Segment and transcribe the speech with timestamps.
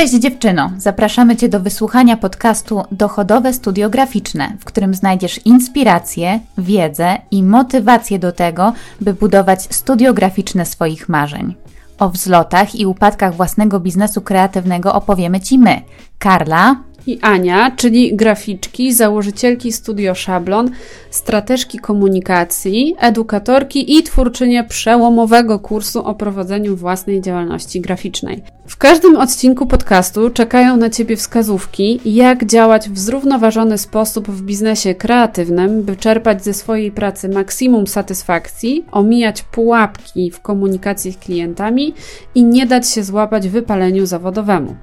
[0.00, 0.70] Cześć dziewczyno!
[0.78, 8.18] Zapraszamy Cię do wysłuchania podcastu Dochodowe Studio Graficzne, w którym znajdziesz inspirację, wiedzę i motywację
[8.18, 11.54] do tego, by budować studio graficzne swoich marzeń.
[11.98, 15.80] O wzlotach i upadkach własnego biznesu kreatywnego opowiemy Ci my,
[16.18, 20.70] Karla i Ania, czyli graficzki, założycielki Studio Szablon,
[21.10, 28.42] strateżki komunikacji, edukatorki i twórczynie przełomowego kursu o prowadzeniu własnej działalności graficznej.
[28.66, 34.94] W każdym odcinku podcastu czekają na Ciebie wskazówki, jak działać w zrównoważony sposób w biznesie
[34.94, 41.94] kreatywnym, by czerpać ze swojej pracy maksimum satysfakcji, omijać pułapki w komunikacji z klientami
[42.34, 44.76] i nie dać się złapać wypaleniu zawodowemu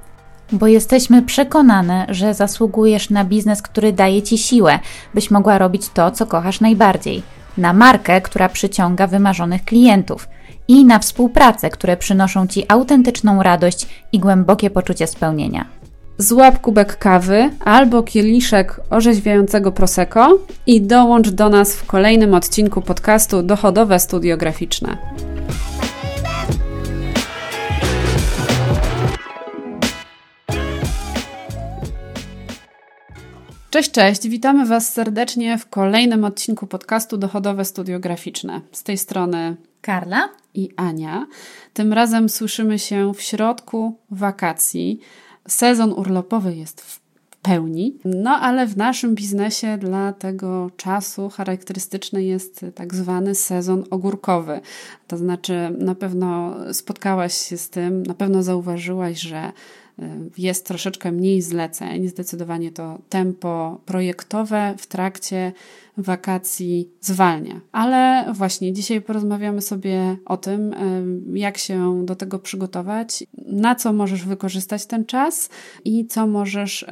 [0.52, 4.80] bo jesteśmy przekonane, że zasługujesz na biznes, który daje ci siłę,
[5.14, 7.24] byś mogła robić to, co kochasz najbardziej,
[7.58, 10.30] na markę, która przyciąga wymarzonych klientów
[10.68, 15.66] i na współpracę, które przynoszą ci autentyczną radość i głębokie poczucie spełnienia.
[16.18, 23.44] Złap kubek kawy albo kieliszek orzeźwiającego prosecco i dołącz do nas w kolejnym odcinku podcastu
[23.44, 24.98] Dochodowe Studio Graficzne.
[33.70, 34.28] Cześć, cześć.
[34.28, 38.62] Witamy Was serdecznie w kolejnym odcinku podcastu Dochodowe Studio Graficzne.
[38.72, 41.28] Z tej strony Karla i Ania.
[41.74, 45.00] Tym razem słyszymy się w środku wakacji.
[45.48, 47.00] Sezon urlopowy jest w
[47.42, 54.62] pełni, no ale w naszym biznesie dla tego czasu charakterystyczny jest tak zwany sezon ogórkowy.
[55.08, 59.52] To znaczy, na pewno spotkałaś się z tym, na pewno zauważyłaś, że
[60.38, 62.08] jest troszeczkę mniej zleceń.
[62.08, 65.52] Zdecydowanie to tempo projektowe w trakcie
[65.98, 67.62] wakacji zwalnia.
[67.72, 70.76] Ale właśnie dzisiaj porozmawiamy sobie o tym,
[71.34, 75.50] jak się do tego przygotować, na co możesz wykorzystać ten czas
[75.86, 76.86] i co możesz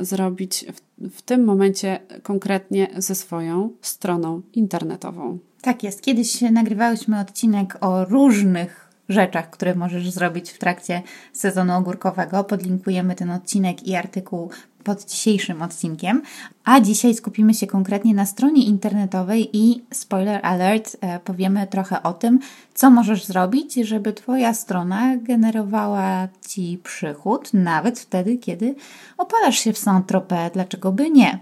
[0.00, 0.64] zrobić
[1.10, 5.38] w, tym momencie konkretnie ze swoją stroną internetową.
[5.62, 6.02] Tak jest.
[6.02, 11.02] Kiedyś nagrywałyśmy odcinek o różnych rzeczach, które możesz zrobić w trakcie
[11.32, 12.44] sezonu ogórkowego.
[12.44, 14.50] Podlinkujemy ten odcinek i artykuł
[14.84, 16.22] pod dzisiejszym odcinkiem.
[16.64, 22.12] A dzisiaj skupimy się konkretnie na stronie internetowej i spoiler alert, e, powiemy trochę o
[22.12, 22.38] tym,
[22.74, 28.74] co możesz zrobić, żeby Twoja strona generowała Ci przychód, nawet wtedy, kiedy
[29.18, 30.50] opalasz się w Saint-Tropez.
[30.52, 31.38] Dlaczego by nie?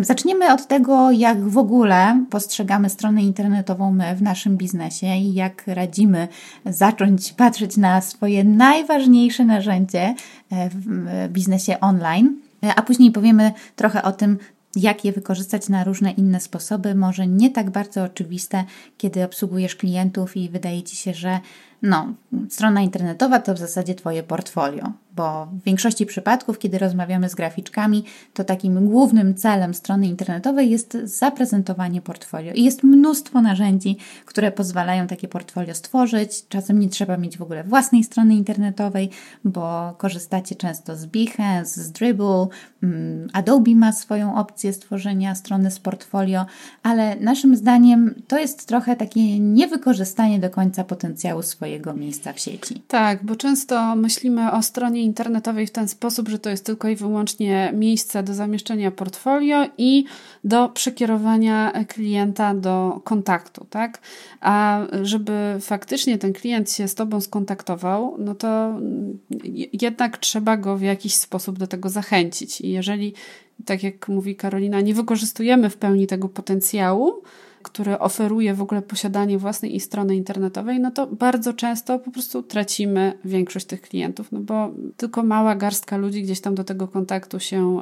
[0.00, 5.62] Zaczniemy od tego, jak w ogóle postrzegamy stronę internetową my w naszym biznesie i jak
[5.66, 6.28] radzimy
[6.66, 10.14] zacząć patrzeć na swoje najważniejsze narzędzie
[10.50, 12.36] e, w biznesie online.
[12.64, 14.38] E, a później powiemy trochę o tym,
[14.76, 18.64] jak je wykorzystać na różne inne sposoby, może nie tak bardzo oczywiste,
[18.98, 21.40] kiedy obsługujesz klientów i wydaje ci się, że
[21.84, 22.14] no,
[22.48, 28.04] strona internetowa to w zasadzie Twoje portfolio, bo w większości przypadków, kiedy rozmawiamy z graficzkami,
[28.34, 32.52] to takim głównym celem strony internetowej jest zaprezentowanie portfolio.
[32.52, 36.48] I jest mnóstwo narzędzi, które pozwalają takie portfolio stworzyć.
[36.48, 39.10] Czasem nie trzeba mieć w ogóle własnej strony internetowej,
[39.44, 42.46] bo korzystacie często z Behance, z Dribble,
[42.82, 46.46] mm, Adobe ma swoją opcję stworzenia strony z portfolio,
[46.82, 52.40] ale naszym zdaniem to jest trochę takie niewykorzystanie do końca potencjału swojego swojego miejsca w
[52.40, 52.82] sieci.
[52.88, 56.96] Tak, bo często myślimy o stronie internetowej w ten sposób, że to jest tylko i
[56.96, 60.04] wyłącznie miejsce do zamieszczenia portfolio i
[60.44, 64.00] do przekierowania klienta do kontaktu, tak?
[64.40, 68.80] A żeby faktycznie ten klient się z Tobą skontaktował, no to
[69.72, 72.60] jednak trzeba go w jakiś sposób do tego zachęcić.
[72.60, 73.14] I jeżeli,
[73.64, 77.22] tak jak mówi Karolina, nie wykorzystujemy w pełni tego potencjału,
[77.64, 83.18] które oferuje w ogóle posiadanie własnej strony internetowej, no to bardzo często po prostu tracimy
[83.24, 87.80] większość tych klientów, no bo tylko mała garstka ludzi gdzieś tam do tego kontaktu się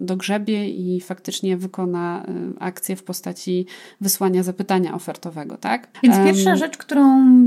[0.00, 2.26] dogrzebie i faktycznie wykona
[2.60, 3.66] akcję w postaci
[4.00, 5.88] wysłania zapytania ofertowego, tak?
[6.02, 7.02] Więc pierwsza rzecz, którą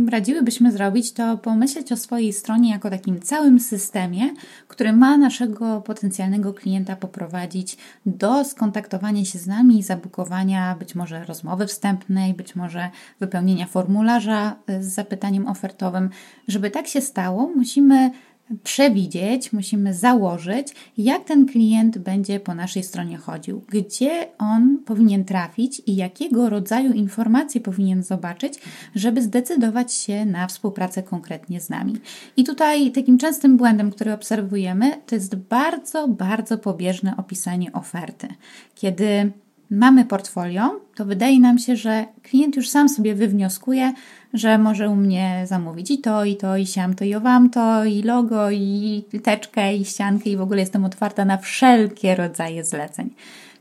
[0.05, 4.33] radziłybyśmy zrobić, to pomyśleć o swojej stronie jako takim całym systemie,
[4.67, 11.25] który ma naszego potencjalnego klienta poprowadzić do skontaktowania się z nami i zabukowania być może
[11.25, 12.89] rozmowy wstępnej, być może
[13.19, 16.09] wypełnienia formularza y, z zapytaniem ofertowym.
[16.47, 18.11] Żeby tak się stało, musimy
[18.63, 20.67] przewidzieć, musimy założyć,
[20.97, 26.93] jak ten klient będzie po naszej stronie chodził, gdzie on powinien trafić i jakiego rodzaju
[26.93, 28.59] informacje powinien zobaczyć,
[28.95, 31.93] żeby zdecydować się na współpracę konkretnie z nami.
[32.37, 38.27] I tutaj takim częstym błędem, który obserwujemy, to jest bardzo, bardzo pobieżne opisanie oferty.
[38.75, 39.31] Kiedy
[39.69, 43.93] mamy portfolio, to wydaje nam się, że klient już sam sobie wywnioskuje,
[44.33, 47.85] że może u mnie zamówić i to, i to, i siam to, i owam to,
[47.85, 53.09] i logo, i teczkę, i ściankę, i w ogóle jestem otwarta na wszelkie rodzaje zleceń.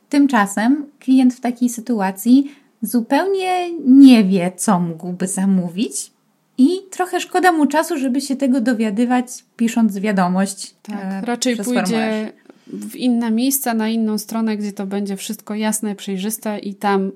[0.09, 2.53] Tymczasem klient w takiej sytuacji
[2.83, 6.15] zupełnie nie wie, co mógłby zamówić,
[6.59, 10.75] i trochę szkoda mu czasu, żeby się tego dowiadywać, pisząc wiadomość.
[10.83, 12.44] Tak, e, raczej pójdzie formularz
[12.75, 17.12] w inne miejsca, na inną stronę, gdzie to będzie wszystko jasne, przejrzyste i tam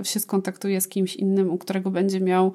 [0.00, 2.52] y, się skontaktuje z kimś innym, u którego będzie miał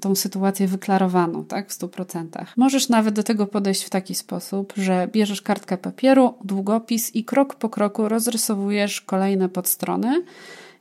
[0.00, 2.26] tą sytuację wyklarowaną, tak, w 100%.
[2.56, 7.54] Możesz nawet do tego podejść w taki sposób, że bierzesz kartkę papieru, długopis i krok
[7.54, 10.22] po kroku rozrysowujesz kolejne podstrony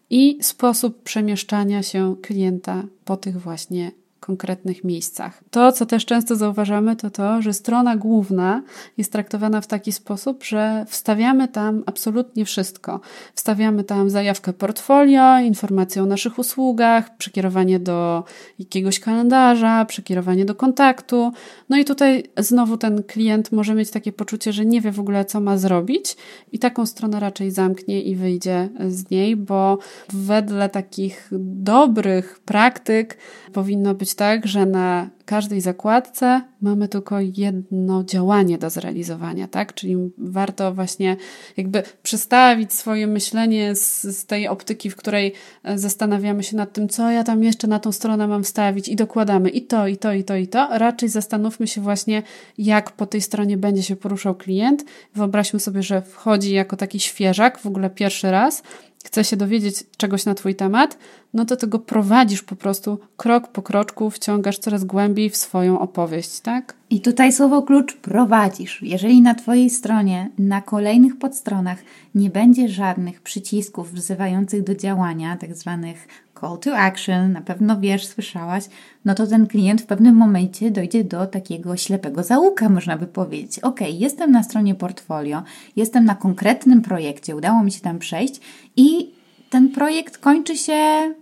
[0.10, 3.92] i sposób przemieszczania się klienta po tych właśnie
[4.26, 5.44] konkretnych miejscach.
[5.52, 8.62] To, co też często zauważamy, to to, że strona główna
[8.98, 13.00] jest traktowana w taki sposób, że wstawiamy tam absolutnie wszystko.
[13.36, 18.24] Wstawiamy tam zajawkę portfolio, informacje o naszych usługach, przekierowanie do
[18.60, 21.32] jakiegoś kalendarza, przekierowanie do kontaktu.
[21.70, 25.26] No i tutaj znowu ten klient może mieć takie poczucie, że nie wie w ogóle,
[25.26, 26.18] co ma zrobić
[26.52, 29.78] i taką stronę raczej zamknie i wyjdzie z niej, bo
[30.14, 33.18] wedle takich dobrych praktyk
[33.54, 39.74] powinno być tak, że na każdej zakładce mamy tylko jedno działanie do zrealizowania, tak?
[39.74, 41.18] Czyli warto właśnie
[41.58, 45.34] jakby przestawić swoje myślenie z, z, tej optyki, w której
[45.64, 48.96] e, zastanawiamy się nad tym, co ja tam jeszcze na tą stronę mam wstawić i
[48.96, 50.68] dokładamy i to, i to, i to, i to.
[50.72, 52.24] Raczej zastanówmy się właśnie,
[52.58, 54.86] jak po tej stronie będzie się poruszał klient.
[55.16, 58.64] Wyobraźmy sobie, że wchodzi jako taki świeżak, w ogóle pierwszy raz,
[59.06, 60.98] chce się dowiedzieć czegoś na Twój temat,
[61.34, 66.40] no to tego prowadzisz po prostu krok po kroczku, wciągasz coraz głębiej w swoją opowieść,
[66.40, 66.74] tak?
[66.90, 68.82] I tutaj słowo klucz prowadzisz.
[68.82, 71.78] Jeżeli na Twojej stronie, na kolejnych podstronach
[72.16, 76.08] nie będzie żadnych przycisków wzywających do działania, tak zwanych
[76.40, 78.64] call to action, na pewno wiesz, słyszałaś,
[79.06, 83.60] no to ten klient w pewnym momencie dojdzie do takiego ślepego załuka, można by powiedzieć.
[83.60, 85.44] Ok, jestem na stronie portfolio,
[85.76, 88.42] jestem na konkretnym projekcie, udało mi się tam przejść
[88.76, 89.12] i
[89.50, 91.14] ten projekt kończy się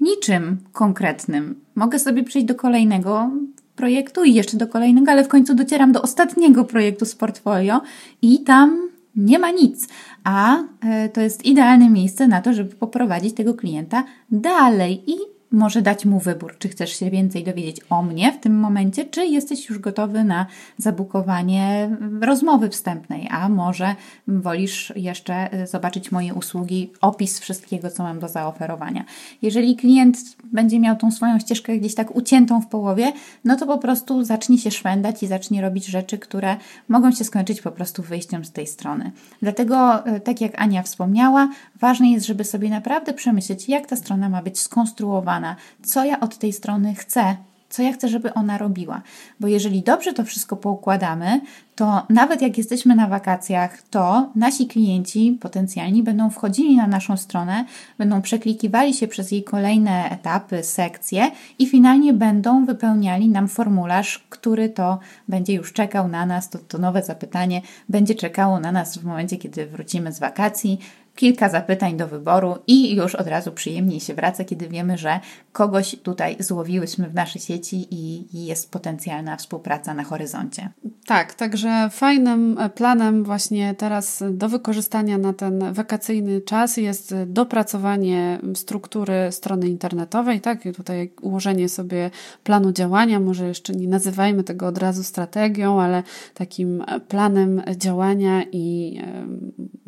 [0.00, 1.60] niczym konkretnym.
[1.74, 3.30] Mogę sobie przejść do kolejnego
[3.76, 7.80] projektu i jeszcze do kolejnego, ale w końcu docieram do ostatniego projektu z portfolio
[8.22, 9.88] i tam nie ma nic.
[10.24, 15.82] A e, to jest idealne miejsce na to, żeby poprowadzić tego klienta dalej i może
[15.82, 19.68] dać mu wybór, czy chcesz się więcej dowiedzieć o mnie w tym momencie, czy jesteś
[19.68, 20.46] już gotowy na
[20.78, 21.90] zabukowanie
[22.20, 23.94] rozmowy wstępnej, a może
[24.28, 29.04] wolisz jeszcze y, zobaczyć moje usługi, opis wszystkiego, co mam do zaoferowania.
[29.42, 33.12] Jeżeli klient będzie miał tą swoją ścieżkę gdzieś tak uciętą w połowie,
[33.44, 36.56] no to po prostu zacznie się szwendać i zacznie robić rzeczy, które
[36.88, 39.12] mogą się skończyć po prostu wyjściem z tej strony.
[39.42, 41.48] Dlatego, y, tak jak Ania wspomniała,
[41.80, 45.43] ważne jest, żeby sobie naprawdę przemyśleć, jak ta strona ma być skonstruowana,
[45.82, 47.36] co ja od tej strony chcę,
[47.74, 49.02] co ja chcę, żeby ona robiła.
[49.40, 51.40] Bo jeżeli dobrze to wszystko poukładamy,
[51.74, 57.64] to nawet jak jesteśmy na wakacjach, to nasi klienci potencjalni będą wchodzili na naszą stronę,
[57.98, 64.68] będą przeklikiwali się przez jej kolejne etapy, sekcje i finalnie będą wypełniali nam formularz, który
[64.68, 69.04] to będzie już czekał na nas, to, to nowe zapytanie będzie czekało na nas w
[69.04, 70.78] momencie, kiedy wrócimy z wakacji
[71.14, 75.20] kilka zapytań do wyboru i już od razu przyjemniej się wraca, kiedy wiemy, że
[75.52, 80.68] kogoś tutaj złowiłyśmy w naszej sieci i jest potencjalna współpraca na horyzoncie.
[81.06, 89.14] Tak, także fajnym planem właśnie teraz do wykorzystania na ten wakacyjny czas jest dopracowanie struktury
[89.30, 92.10] strony internetowej, tak, i tutaj ułożenie sobie
[92.44, 96.02] planu działania, może jeszcze nie nazywajmy tego od razu strategią, ale
[96.34, 98.98] takim planem działania i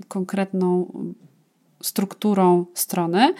[0.09, 0.93] konkretną
[1.83, 3.35] strukturą strony.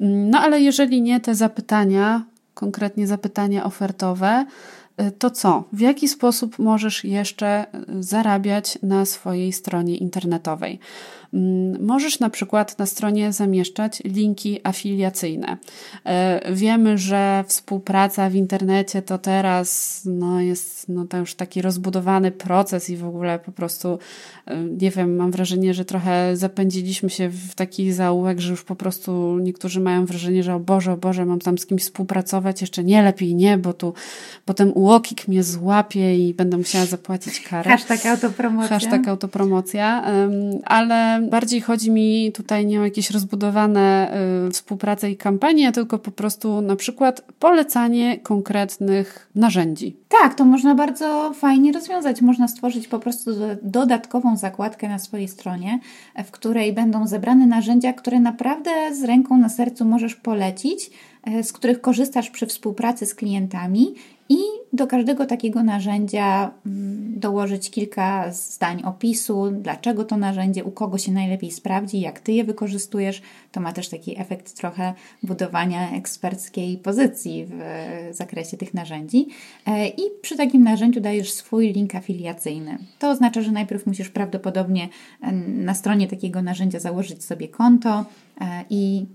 [0.00, 4.46] No ale jeżeli nie te zapytania, konkretnie zapytania ofertowe,
[5.00, 5.64] y, to co?
[5.72, 7.66] W jaki sposób możesz jeszcze
[8.00, 10.78] zarabiać na swojej stronie internetowej?
[11.34, 15.56] Mm, możesz na przykład na stronie zamieszczać linki afiliacyjne.
[16.04, 22.30] E, wiemy, że współpraca w internecie to teraz no, jest no, to już taki rozbudowany
[22.30, 23.98] proces i w ogóle po prostu,
[24.46, 28.76] e, nie wiem, mam wrażenie, że trochę zapędziliśmy się w taki zaułek, że już po
[28.76, 32.84] prostu niektórzy mają wrażenie, że o Boże, o Boże, mam tam z kimś współpracować, jeszcze
[32.84, 33.94] nie, lepiej nie, bo tu
[34.44, 37.70] potem UOKiK mnie złapie i będę musiała zapłacić karę.
[37.70, 38.68] Hashtag autopromocja.
[38.68, 40.04] Hashtag autopromocja,
[40.64, 44.14] ale bardziej chodzi mi tutaj nie o jakieś rozbudowane
[44.46, 49.96] y, współpracę i kampanie, tylko po prostu na przykład polecanie konkretnych narzędzi.
[50.08, 52.22] Tak, to można bardzo fajnie rozwiązać.
[52.22, 53.30] Można stworzyć po prostu
[53.62, 55.78] dodatkową zakładkę na swojej stronie,
[56.24, 60.90] w której będą zebrane narzędzia, które naprawdę z ręką na sercu możesz polecić,
[61.24, 63.94] e, z których korzystasz przy współpracy z klientami
[64.28, 64.36] i
[64.72, 71.12] do każdego takiego narzędzia mm, dołożyć kilka zdań opisu, dlaczego to narzędzie, u kogo się
[71.12, 73.22] najlepiej sprawdzi, jak ty je wykorzystujesz.
[73.52, 77.60] To ma też taki efekt trochę budowania eksperckiej pozycji w
[78.10, 79.28] zakresie tych narzędzi.
[79.66, 82.78] E, I przy takim narzędziu dajesz swój link afiliacyjny.
[82.98, 84.88] To oznacza, że najpierw musisz prawdopodobnie
[85.20, 88.04] e, na stronie takiego narzędzia założyć sobie konto
[88.40, 89.06] e, i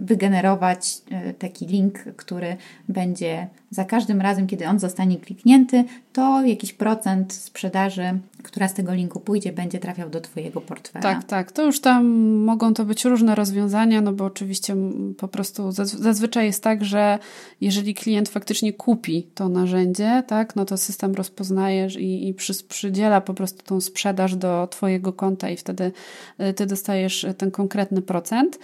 [0.00, 2.56] wygenerować e, taki link, który
[2.88, 8.94] będzie za każdym razem, kiedy on zostanie kliknięty, to jakiś procent sprzedaży, która z tego
[8.94, 11.02] linku pójdzie, będzie trafiał do Twojego portfela.
[11.02, 11.52] Tak, tak.
[11.52, 12.06] To już tam
[12.44, 14.76] mogą to być różne rozwiązania, no bo oczywiście
[15.18, 17.18] po prostu zazwyczaj jest tak, że
[17.60, 23.20] jeżeli klient faktycznie kupi to narzędzie, tak, no to system rozpoznaje i, i przy, przydziela
[23.20, 25.92] po prostu tą sprzedaż do Twojego konta i wtedy
[26.38, 28.58] e, Ty dostajesz ten konkretny procent.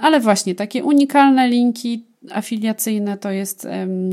[0.00, 3.68] Ale właśnie takie unikalne linki, afiliacyjne to jest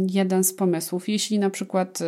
[0.08, 1.10] jeden z pomysłów.
[1.10, 2.06] Jeśli na przykład y,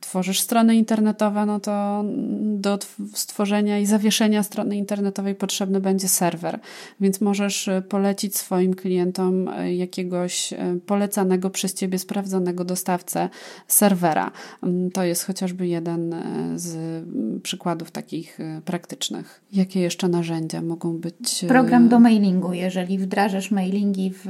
[0.00, 2.04] tworzysz strony internetowe, no to
[2.42, 2.78] do
[3.14, 6.58] stworzenia i zawieszenia strony internetowej potrzebny będzie serwer,
[7.00, 10.54] więc możesz y, polecić swoim klientom y, jakiegoś
[10.86, 13.28] polecanego przez ciebie sprawdzonego dostawcę
[13.68, 14.30] serwera.
[14.62, 16.14] Mm, to jest chociażby jeden
[16.54, 17.02] z
[17.42, 19.40] przykładów takich praktycznych.
[19.52, 21.44] Jakie jeszcze narzędzia mogą być?
[21.48, 22.52] Program do mailingu.
[22.52, 24.26] Jeżeli wdrażasz mailingi w,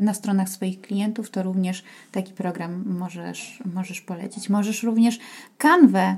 [0.00, 4.48] na stronach swoich klientów, to również taki program możesz, możesz polecić.
[4.48, 5.18] Możesz również
[5.58, 6.16] kanwę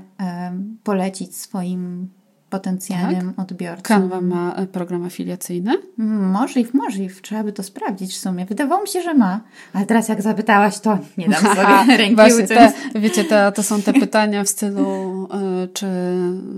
[0.83, 2.09] polecić swoim
[2.49, 3.45] potencjalnym tak?
[3.45, 3.83] odbiorcom.
[3.83, 5.71] Canva ma e, program afiliacyjny?
[5.97, 7.21] Możliw, możliw.
[7.21, 8.45] Trzeba by to sprawdzić w sumie.
[8.45, 9.41] Wydawało mi się, że ma.
[9.73, 13.81] Ale teraz jak zapytałaś, to nie dam sobie ręki Właśnie te, Wiecie, te, to są
[13.81, 15.87] te pytania w stylu y, czy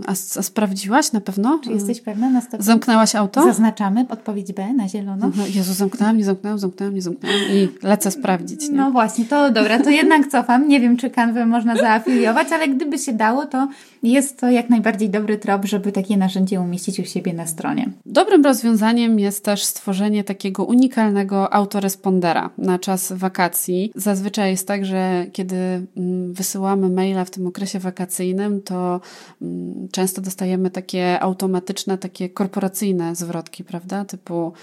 [0.07, 1.59] a, a, sprawdziłaś na pewno?
[1.63, 2.65] Czy jesteś pewna na stopniu?
[2.65, 3.43] Zamknęłaś auto?
[3.43, 5.31] Zaznaczamy odpowiedź B na zielono.
[5.37, 8.69] No, Jezu, zamknęłam, nie zamknęłam, zamknęłam, nie zamknęłam i lecę sprawdzić.
[8.69, 8.75] Nie?
[8.75, 10.67] No właśnie, to dobra, to jednak cofam.
[10.67, 13.67] Nie wiem, czy kanwę można zaafiliować, ale gdyby się dało, to
[14.03, 17.89] jest to jak najbardziej dobry trop, żeby takie narzędzie umieścić u siebie na stronie.
[18.05, 23.91] Dobrym rozwiązaniem jest też stworzenie takiego unikalnego autorespondera na czas wakacji.
[23.95, 25.55] Zazwyczaj jest tak, że kiedy
[25.97, 29.01] mm, wysyłamy maila w tym okresie wakacyjnym, to
[29.41, 34.06] mm, często dostajemy takie automatyczne, takie korporacyjne zwrotki, prawda?
[34.06, 34.53] Typu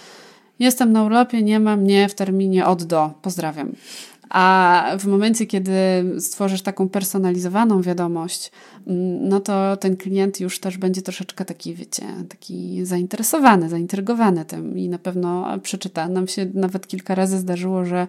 [0.59, 3.73] jestem na urlopie, nie ma mnie w terminie od do, pozdrawiam.
[4.31, 5.75] A w momencie, kiedy
[6.19, 8.51] stworzysz taką personalizowaną wiadomość,
[8.87, 14.79] mm, no to ten klient już też będzie troszeczkę taki, wiecie, taki zainteresowany, zaintrygowany tym
[14.79, 16.09] i na pewno przeczyta.
[16.09, 18.07] Nam się nawet kilka razy zdarzyło, że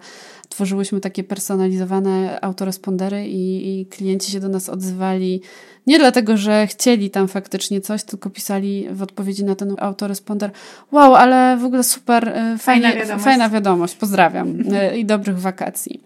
[0.48, 5.42] tworzyłyśmy takie personalizowane autorespondery i, i klienci się do nas odzywali
[5.88, 10.50] nie dlatego, że chcieli tam faktycznie coś, tylko pisali w odpowiedzi na ten autoresponder
[10.92, 13.24] wow, ale w ogóle super, e, fajnie, fajna, wiadomość.
[13.24, 16.02] fajna wiadomość, pozdrawiam e, i dobrych wakacji.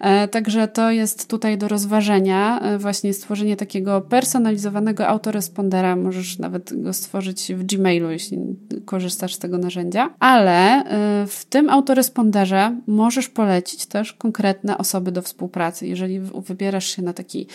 [0.00, 5.96] E, także to jest tutaj do rozważenia właśnie stworzenie takiego personalizowanego autorespondera.
[5.96, 8.38] Możesz nawet go stworzyć w Gmailu, jeśli
[8.84, 10.10] korzystasz z tego narzędzia.
[10.18, 10.84] Ale
[11.28, 15.86] w tym autoresponderze możesz polecić też konkretne osoby do współpracy.
[15.86, 17.46] Jeżeli wybierasz się na taki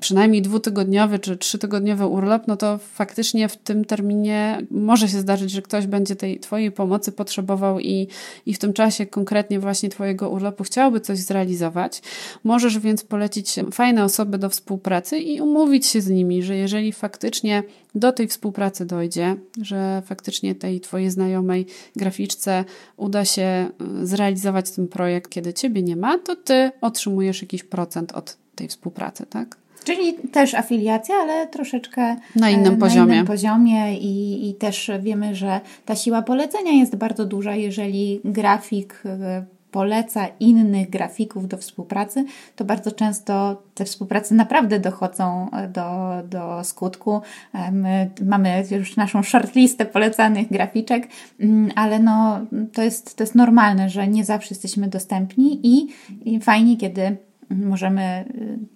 [0.00, 5.62] przynajmniej dwutygodniowy czy trzytygodniowy urlop, no to faktycznie w tym terminie może się zdarzyć, że
[5.62, 8.08] ktoś będzie tej Twojej pomocy potrzebował i,
[8.46, 12.02] i w tym czasie konkretnie właśnie Twojego urlopu chciałby coś zrealizować.
[12.44, 17.62] Możesz więc polecić fajne osoby do współpracy i umówić się z nimi, że jeżeli faktycznie
[17.94, 21.66] do tej współpracy dojdzie, że faktycznie tej Twojej znajomej
[21.96, 22.64] graficzce
[22.96, 23.70] uda się
[24.02, 28.68] y, zrealizować ten projekt, kiedy Ciebie nie ma, to Ty otrzymujesz jakiś procent od tej
[28.68, 29.59] współpracy, tak?
[29.84, 33.14] Czyli też afiliacja, ale troszeczkę na innym na poziomie.
[33.14, 39.02] Innym poziomie i, i też wiemy, że ta siła polecenia jest bardzo duża, jeżeli grafik
[39.04, 42.24] e, poleca innych grafików do współpracy,
[42.56, 47.20] to bardzo często te współprace naprawdę dochodzą e, do, do skutku.
[47.54, 51.08] E, my mamy już naszą shortlistę polecanych graficzek,
[51.40, 52.40] mm, ale no,
[52.72, 55.88] to, jest, to jest normalne, że nie zawsze jesteśmy dostępni i,
[56.24, 57.16] i fajnie, kiedy
[57.50, 58.24] możemy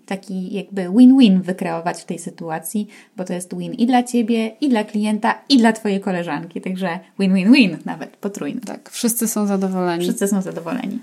[0.07, 4.69] taki jakby win-win wykreować w tej sytuacji, bo to jest win i dla Ciebie, i
[4.69, 6.61] dla klienta, i dla Twojej koleżanki.
[6.61, 8.61] Także win-win-win nawet potrójny.
[8.61, 10.05] Tak, wszyscy są zadowoleni.
[10.05, 10.99] Wszyscy są zadowoleni.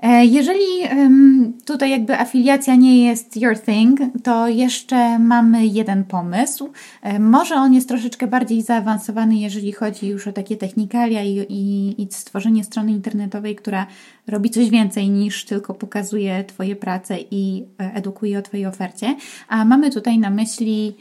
[0.00, 0.64] E, jeżeli
[1.64, 6.70] tutaj jakby afiliacja nie jest your thing, to jeszcze mamy jeden pomysł.
[7.02, 12.02] E, może on jest troszeczkę bardziej zaawansowany, jeżeli chodzi już o takie technikalia i, i,
[12.02, 13.86] i stworzenie strony internetowej, która
[14.26, 17.94] robi coś więcej niż tylko pokazuje Twoje prace i e,
[18.38, 19.16] o Twojej ofercie.
[19.48, 20.96] A mamy tutaj na myśli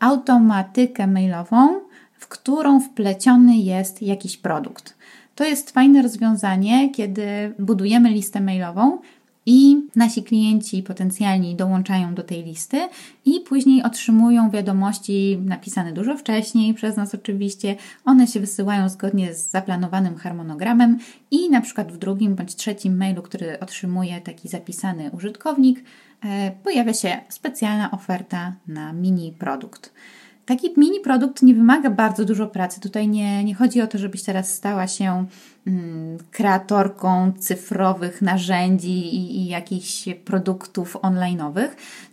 [0.00, 1.80] automatykę mailową,
[2.18, 4.98] w którą wpleciony jest jakiś produkt.
[5.34, 8.98] To jest fajne rozwiązanie, kiedy budujemy listę mailową
[9.50, 12.88] i nasi klienci potencjalni dołączają do tej listy
[13.24, 17.76] i później otrzymują wiadomości napisane dużo wcześniej przez nas oczywiście.
[18.04, 20.98] One się wysyłają zgodnie z zaplanowanym harmonogramem
[21.30, 25.84] i na przykład w drugim bądź trzecim mailu, który otrzymuje taki zapisany użytkownik,
[26.24, 29.92] e, pojawia się specjalna oferta na mini produkt.
[30.48, 32.80] Taki mini produkt nie wymaga bardzo dużo pracy.
[32.80, 35.26] Tutaj nie, nie chodzi o to, żebyś teraz stała się
[35.66, 41.68] mm, kreatorką cyfrowych narzędzi i, i jakichś produktów online'owych.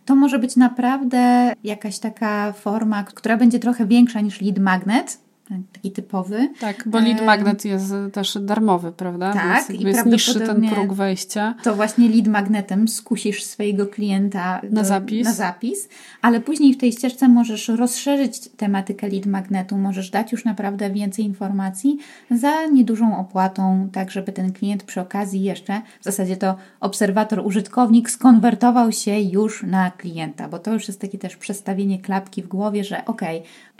[0.05, 5.24] To może być naprawdę jakaś taka forma, która będzie trochę większa niż lead magnet,
[5.73, 6.49] taki typowy.
[6.59, 9.33] Tak, bo lead magnet jest też darmowy, prawda?
[9.33, 11.55] Tak, Więc i jest niższy ten próg wejścia.
[11.63, 15.25] To właśnie lead magnetem skusisz swojego klienta na, do, zapis.
[15.25, 15.89] na zapis,
[16.21, 21.25] ale później w tej ścieżce możesz rozszerzyć tematykę lead magnetu, możesz dać już naprawdę więcej
[21.25, 21.97] informacji
[22.31, 28.09] za niedużą opłatą, tak żeby ten klient przy okazji jeszcze, w zasadzie to obserwator, użytkownik
[28.09, 32.83] skonwertował się już na klienta, bo to już jest takie też przestawienie klapki w głowie,
[32.83, 33.21] że ok,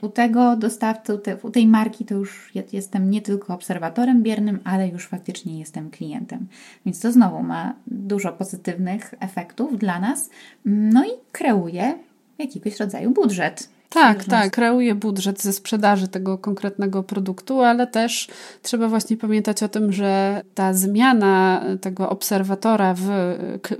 [0.06, 5.08] u tego dostawcy, u tej marki to już jestem nie tylko obserwatorem biernym, ale już
[5.08, 6.48] faktycznie jestem klientem.
[6.86, 10.30] Więc to znowu ma dużo pozytywnych efektów dla nas.
[10.66, 11.98] No i kreuje
[12.38, 18.28] jakiegoś rodzaju budżet tak, tak, kreuje budżet ze sprzedaży tego konkretnego produktu, ale też
[18.62, 23.10] trzeba właśnie pamiętać o tym, że ta zmiana tego obserwatora w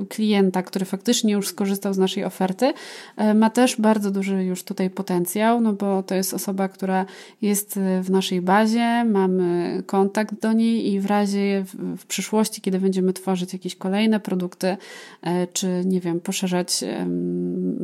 [0.10, 2.74] klienta, który faktycznie już skorzystał z naszej oferty,
[3.18, 7.06] e, ma też bardzo duży już tutaj potencjał, no bo to jest osoba, która
[7.42, 12.80] jest w naszej bazie, mamy kontakt do niej i w razie w, w przyszłości, kiedy
[12.80, 14.78] będziemy tworzyć jakieś kolejne produkty,
[15.22, 16.84] e, czy nie wiem, poszerzać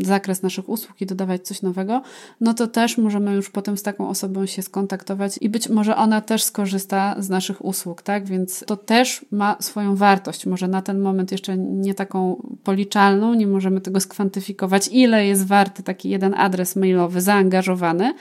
[0.06, 2.02] zakres naszych usług i dodawać coś nowego,
[2.42, 6.22] no to też możemy już potem z taką osobą się skontaktować i być może ona
[6.22, 8.26] też skorzysta z naszych usług, tak?
[8.26, 10.46] Więc to też ma swoją wartość.
[10.46, 15.84] Może na ten moment jeszcze nie taką policzalną, nie możemy tego skwantyfikować, ile jest warty
[15.84, 18.14] taki jeden adres mailowy zaangażowany,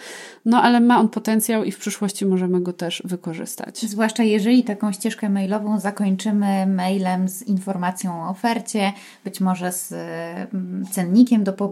[0.44, 3.78] no ale ma on potencjał i w przyszłości możemy go też wykorzystać.
[3.78, 8.92] Zwłaszcza jeżeli taką ścieżkę mailową zakończymy mailem z informacją o ofercie,
[9.24, 11.69] być może z mm, cennikiem do pobrania,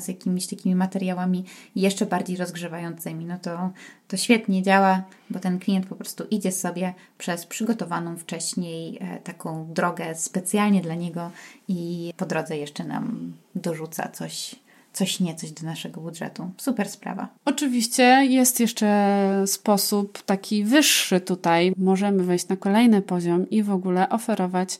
[0.00, 1.44] z jakimiś takimi materiałami
[1.76, 3.70] jeszcze bardziej rozgrzewającymi, no to,
[4.08, 9.72] to świetnie działa, bo ten klient po prostu idzie sobie przez przygotowaną wcześniej e, taką
[9.72, 11.30] drogę specjalnie dla niego
[11.68, 14.56] i po drodze jeszcze nam dorzuca coś
[14.94, 16.50] coś nie, coś do naszego budżetu.
[16.56, 17.28] Super sprawa.
[17.44, 21.72] Oczywiście jest jeszcze sposób taki wyższy tutaj.
[21.76, 24.78] Możemy wejść na kolejny poziom i w ogóle oferować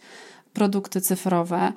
[0.54, 1.72] produkty cyfrowe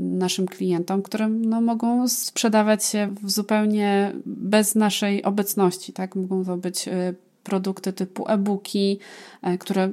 [0.00, 5.92] naszym klientom, które no, mogą sprzedawać się zupełnie bez naszej obecności.
[5.92, 6.16] Tak?
[6.16, 7.14] Mogą to być y,
[7.44, 8.98] produkty typu e-booki,
[9.42, 9.90] e, które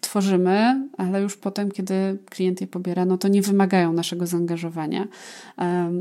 [0.00, 5.06] tworzymy, ale już potem, kiedy klient je pobiera, no to nie wymagają naszego zaangażowania.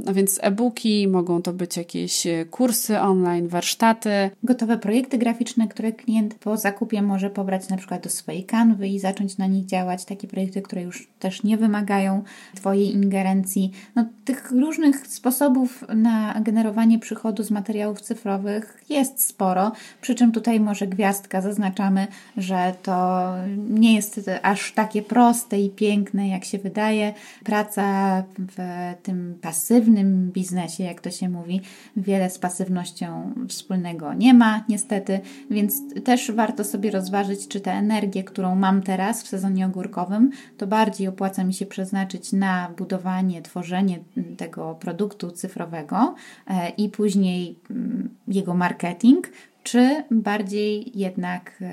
[0.06, 4.10] A więc e-booki, mogą to być jakieś kursy online, warsztaty.
[4.44, 9.00] Gotowe projekty graficzne, które klient po zakupie może pobrać na przykład do swojej kanwy i
[9.00, 10.06] zacząć na nich działać.
[10.06, 12.24] Takie projekty, które już też nie wymagają
[12.56, 13.72] Twojej ingerencji.
[13.96, 20.60] No, tych różnych sposobów na generowanie przychodu z materiałów cyfrowych jest sporo, przy czym tutaj
[20.60, 22.08] może gwiazdka zaznaczamy,
[22.38, 23.28] że to
[23.70, 27.14] nie jest aż takie proste i piękne, jak się wydaje.
[27.44, 28.58] Praca w
[29.04, 31.62] tym pasywnym biznesie, jak to się mówi,
[31.98, 35.20] wiele z pasywnością wspólnego nie ma, niestety,
[35.52, 40.68] więc też warto sobie rozważyć, czy tę energię, którą mam teraz w sezonie ogórkowym, to
[40.68, 44.00] bardziej opłaca mi się przeznaczyć na budowanie, tworzenie
[44.38, 46.16] tego produktu cyfrowego
[46.48, 49.30] e, i później mm, jego marketing,
[49.68, 51.64] czy bardziej jednak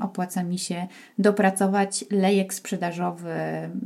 [0.00, 0.86] opłaca mi się
[1.18, 3.34] dopracować lejek sprzedażowy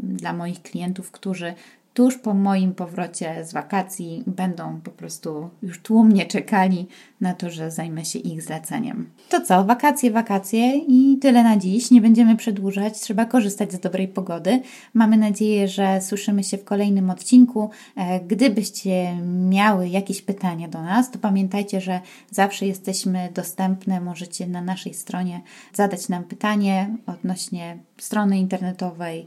[0.03, 1.55] dla moich klientów, którzy
[1.99, 6.87] tuż po moim powrocie z wakacji będą po prostu już tłumnie czekali
[7.21, 9.11] na to, że zajmę się ich zleceniem.
[9.29, 11.91] To co, wakacje, wakacje i tyle na dziś.
[11.91, 14.61] Nie będziemy przedłużać, trzeba korzystać z dobrej pogody.
[14.95, 17.71] Mamy nadzieję, że słyszymy się w kolejnym odcinku.
[17.97, 19.17] E, gdybyście
[19.49, 24.01] miały jakieś pytania do nas, to pamiętajcie, że zawsze jesteśmy dostępne.
[24.01, 25.41] Możecie na naszej stronie
[25.73, 29.27] zadać nam pytanie odnośnie strony internetowej,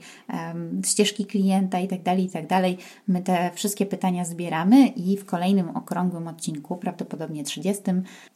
[0.85, 2.60] ścieżki klienta itd., tak itd.
[2.61, 7.83] Tak My te wszystkie pytania zbieramy i w kolejnym okrągłym odcinku, prawdopodobnie 30,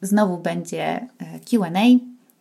[0.01, 1.07] znowu będzie e,
[1.49, 1.69] QA,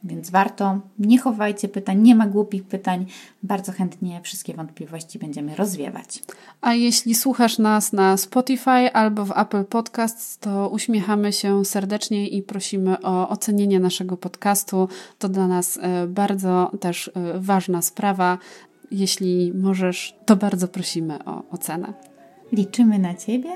[0.04, 0.80] więc warto.
[0.98, 3.06] Nie chowajcie pytań, nie ma głupich pytań.
[3.42, 6.22] Bardzo chętnie wszystkie wątpliwości będziemy rozwiewać.
[6.60, 12.42] A jeśli słuchasz nas na Spotify albo w Apple Podcasts, to uśmiechamy się serdecznie i
[12.42, 14.88] prosimy o ocenienie naszego podcastu.
[15.18, 18.38] To dla nas e, bardzo też e, ważna sprawa.
[18.94, 21.92] Jeśli możesz, to bardzo prosimy o ocenę.
[22.52, 23.50] Liczymy na Ciebie.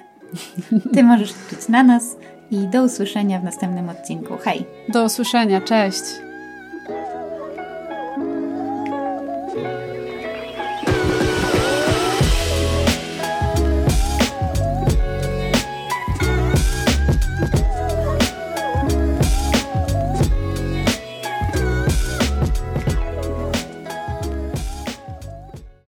[0.94, 2.16] Ty możesz liczyć na nas
[2.51, 4.35] i do usłyszenia w następnym odcinku.
[4.40, 4.64] Hej!
[4.88, 6.27] Do usłyszenia, cześć!